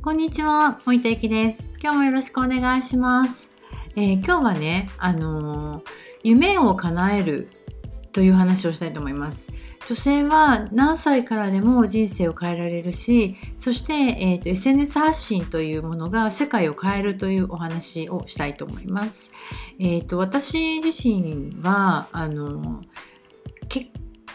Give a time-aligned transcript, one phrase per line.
[0.00, 1.68] こんにちは、森田ゆきです。
[1.82, 3.50] 今日もよろしくお願いします。
[3.96, 5.82] えー今日はね、あのー
[6.22, 7.48] 夢を叶える
[8.12, 9.50] という話をしたいと思います。
[9.88, 19.32] 女性は何歳からでも人生を変えられるし、そして、えーと SNS 発信というものが世界を変えるというお話をしたいと思います。
[19.80, 22.82] えーと私自身はあの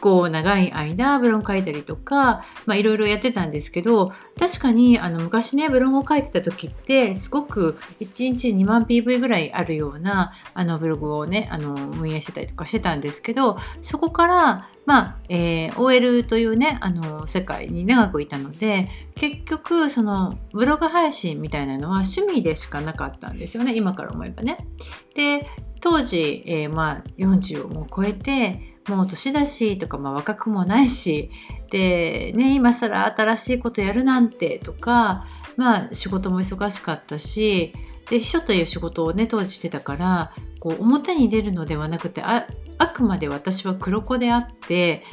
[0.04, 24.68] 結構長い間ブログ書いたりとか、まあ、いろいろやってたんですけど確かにあの昔ねブログを書いてた時ってすごく1日2万 PV ぐらいあるようなあのブログをねあの運営してたりとかしてたんですけどそこからまあ、えー OL というね、あの、世界に長くいたので、結局、その、ブログ配信みたいなのは趣味でしかなかったんですよね、今から思えばね。
[25.16, 25.48] で、
[25.80, 31.32] 当時、えーまあ、40をもう超えて、もう年だしとか、まあ、若くもないし、
[31.72, 37.74] で、ね、今更新しいことやるなんてとか、まあ、仕事も忙しかったし、
[38.10, 45.04] で、秘書という仕事をね、当時してたから、こう、表に出るのではなくて、ああくまで私は黒子であって、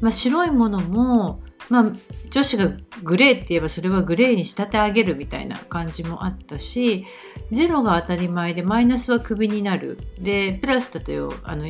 [0.00, 1.92] まあ、白いものも、まあ、
[2.30, 7.06] 女子がグレーって言えばそれはグレーに仕立て上げるみたいな感じもあったし
[7.50, 9.98] ゼロが当たり前でマイナスはクビになる。
[10.18, 11.66] でプラスだとあの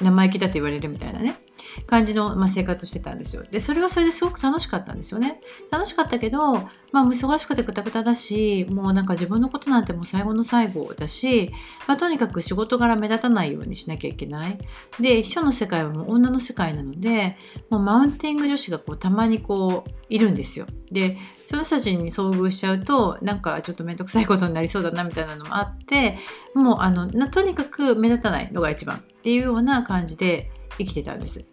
[0.00, 1.36] 生意気だと言われるみたいなね。
[1.86, 3.44] 感じの、まあ、生活してたんですよ。
[3.50, 5.40] でそれはそれですごく楽しかったんですよね。
[5.70, 6.54] 楽しかったけど、
[6.92, 11.50] まあ、忙しくてくたくただしもうなんか自分のことなんてもう最後の最後だし、
[11.86, 14.58] まあ、とにかく仕事柄目立たないようにしなきゃいけない。
[15.00, 17.36] で秘書の世界はもう女の世界なので
[17.70, 20.66] もうマウンティング女子がこうたまにこういるんですよ。
[20.90, 26.18] でその人たちに遭遇しちゃうとなんかちょっと面倒くさいことになりそうだなみたいなのもあって
[26.54, 31.44] もうあのとにかく目立たないのが一番っていうような感じで生きてたんです。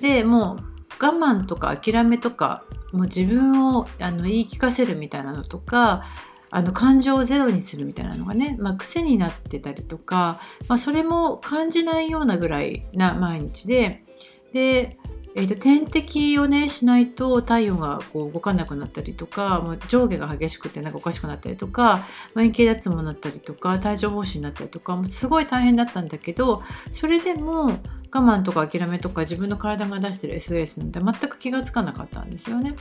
[0.00, 0.58] でも
[1.00, 6.04] う我慢とか諦めとかもう自分をあの言い聞かせるみたいなのとか
[6.50, 14.04] あの感情をゼロにするみたいなのがね、まあ、癖になってたりとか、まあ、それも感じないようなぐらいな毎日で
[14.52, 14.96] で、
[15.38, 27.78] えー、と点滴をねしないと体温がこう動かなくなったりとかもう上下が激しくてなんかおかしくなったりとか、まあ、円形脱毛になったりとか帯状疱疹になったりとかもうすごい大変だったんだけどそれでも我
[28.10, 32.74] 慢とか諦めとか自分の体が出してる SOS なんて全く気がつかなかったんですよね。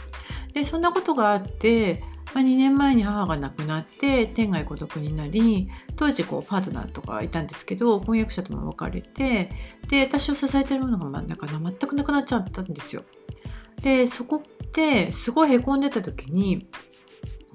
[0.53, 2.01] でそんなことがあって、
[2.37, 9.49] まあ、2年前に母が亡くなって天涯孤独になり当時こうパートナーとかいたんですけど婚約者とも別れて
[9.89, 13.05] で私を支えてるものがなんか全くなくなっちゃったんですよ。
[13.81, 16.67] でそこってすごいへこんでた時に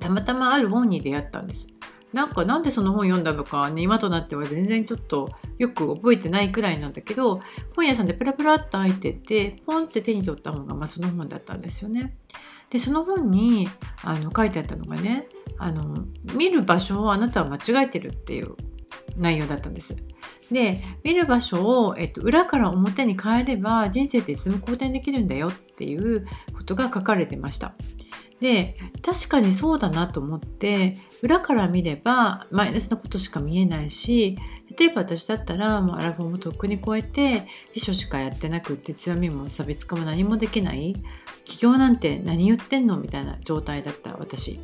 [0.00, 1.69] たまたまある本に出会ったんです。
[2.12, 7.41] なんかなんでその本読んだのかね今となっては全然ちょっとよく覚えてないくらいなんだけど
[7.76, 12.16] 本屋さんでプラプラっと開いててポンって手に取った本が、まあ、その本だったんですよね。
[12.72, 13.69] でその本に
[14.03, 15.28] あの書いてあったのがね
[15.59, 18.56] あの見る場所をあなたは間違えてるっていう
[19.16, 19.94] 内容だったんです。
[20.50, 27.75] で見る場所を、えっと、裏から表に変えれば人生っていつでも好転できるんだよっていうことが書かれてました。
[28.41, 34.37] で確かにそうだなと思って裏から見ればマイナスなことしか見えないし
[34.78, 40.97] 例えば私だったらもうアラフォーもとっくに超えて秘書しかやってなくって強みも差別化も何もできない
[41.44, 42.97] 起業なんて何言ってんの？
[42.97, 44.60] みたいな状態だった私。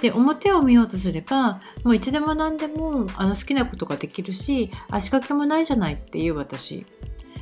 [0.00, 6.86] で表を見ようとすればもういつでも何でもあの好きなことができるし足掛けもないじゃないっていう私。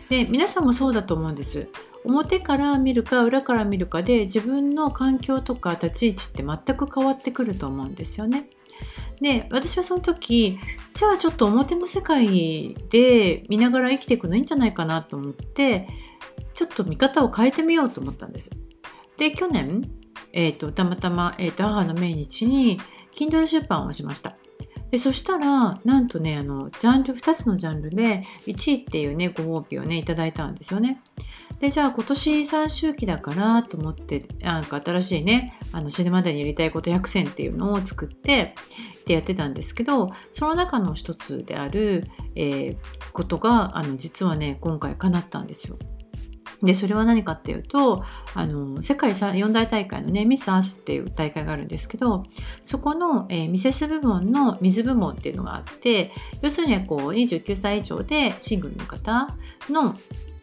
[0.09, 1.69] で皆さんもそうだと思うんです。
[2.05, 8.49] 表から見るか裏から見るかで自分の環境とか立ち位置って全く変わってくると思うんですよね。
[9.21, 10.59] で私はその時
[10.94, 15.88] じゃあちょっと表の世界で見ながら生きていくのいいんじゃないかなと思って
[16.54, 18.50] ちょっと見方を変えてみようと思ったんです。
[19.16, 19.91] で去年、
[20.32, 22.78] えー、とたまたま、えー、と母の命日に
[23.15, 24.37] Kindle 出版をしました。
[24.91, 31.03] でそしたらなんとねあのジャンル2つのジャンルで1位っていうねご褒美をねいただいたんですよね。
[31.59, 38.55] でじゃあ今年3周期だからと思ってなんか新しいねあの死ぬまでにやりたいこと100選っていうのを作って
[39.06, 42.76] でやってたんですけどその中の一つである、えー
[43.12, 45.79] ことがあの実はね今回叶ったんですよ。
[46.62, 48.05] でそれは何かっていうと
[48.35, 52.25] あの世界四大大会のねミス・アースっていう大会があるんですけど
[52.62, 56.12] そこの、えーミセス部門の水部門っていうのがあって
[56.43, 59.29] 要するにこう29歳以上でシングルの方
[59.70, 59.94] の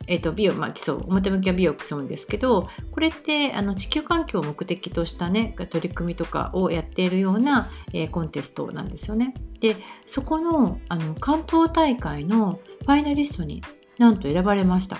[0.07, 9.33] えー、と美を、まあ、競う表向きは美を競うんですけどこれってあの地球環境を目的とした、ね、取り組みとかをやっているような、えーコンテストなんですよね。
[9.59, 13.63] でそこのあの関東大会のファイナリストに
[13.97, 14.97] なんと選ばれました。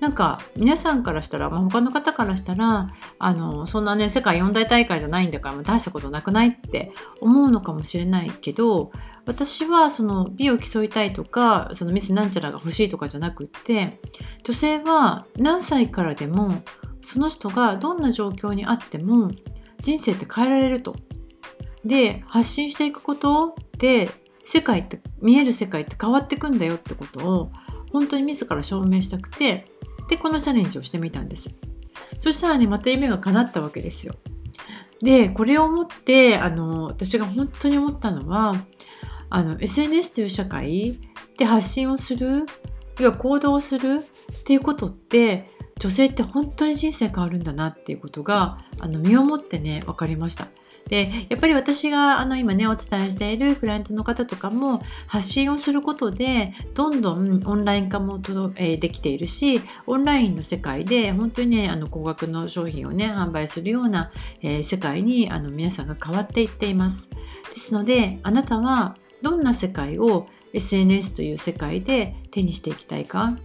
[0.00, 8.92] なんか皆さんからしたら、まあ、他の方からしたらあのそんなね世界四大大会じゃないんだからもう大したことなくないって思うのかもしれないけど
[9.24, 14.00] 私はその美を競いたいとかそのミスなんちゃらが欲しいとかじゃなくって
[14.44, 16.62] 女性は何歳からでも
[17.02, 19.30] その人がどんな状況にあっても
[19.82, 20.96] 人生って変えられると。
[21.84, 24.10] で発信していくことで
[24.42, 27.52] 世界って見える世界って変わってくんだよってことを
[27.92, 29.66] 本当に自ら証明したくて
[30.08, 31.54] でこのチャレンジをしてみたんです。
[32.20, 34.14] そしたらねまた夢が叶ったわけですよ。
[35.02, 38.54] でこれを思ってあの私が本当に思ったのは
[39.28, 40.98] あの SNS という社会
[41.36, 42.46] で発信をする
[42.98, 44.00] 要は行動をする
[44.32, 50.48] っていうことって女性って本当に人生変わるんだなっていうことがあの身をもってね分かりました。
[50.88, 58.16] でやっぱり私があの今ねお伝えしているクライアントの方とかも発信をすることでどんどんオンライン化も
[58.56, 64.10] えー、できているしオンラインの世界で本当にねあの高額の商品をね販売するような、
[64.42, 67.10] えー、世界にあの皆さんが変わっていっています。
[67.54, 73.36] ですのであなたはどんな世界を SNS という世界で手にしていきたいか？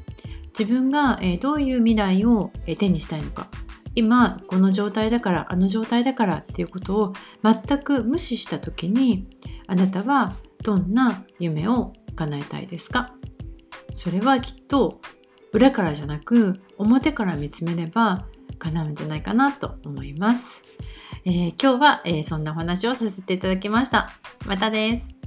[0.57, 3.47] 自分が、えー、どういう未来を、え手にしたいのか？
[3.93, 9.27] 今この状態だからあの状態だからっていうことを全く無視した時に
[9.67, 10.33] あなたは
[10.63, 13.13] どんな夢を叶えたいですか？
[13.93, 15.01] それはきっと
[15.51, 18.27] 裏からじゃなく表から見つめれば
[18.59, 20.63] 叶うんじゃないかなと思います、
[21.25, 24.11] えー、今日は、えー、そんなお話をさせていただきました。
[24.45, 25.20] またです。